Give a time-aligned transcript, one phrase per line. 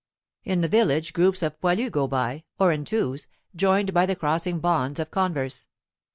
[0.43, 4.59] In the village groups of poilus go by, or in twos, joined by the crossing
[4.59, 5.67] bonds of converse.